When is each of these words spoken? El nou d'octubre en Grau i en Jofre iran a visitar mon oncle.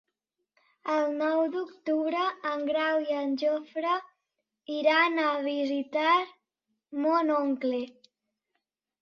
El 0.91 1.11
nou 1.17 1.41
d'octubre 1.55 2.23
en 2.51 2.63
Grau 2.69 3.01
i 3.09 3.17
en 3.17 3.35
Jofre 3.43 3.93
iran 4.77 5.21
a 5.25 5.27
visitar 5.51 6.17
mon 7.07 7.33
oncle. 7.37 7.85